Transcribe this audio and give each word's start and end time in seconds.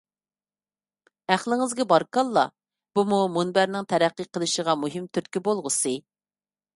ئەقلىڭىزگە 1.33 1.85
بارىكاللا! 1.91 2.45
بۇمۇ 2.99 3.19
مۇنبەرنىڭ 3.35 3.85
تەرەققىي 3.93 4.29
قىلىشىغا 4.39 4.75
مۇھىم 4.85 5.05
تۈرتكە 5.19 5.43
بولغۇسى. 5.49 5.93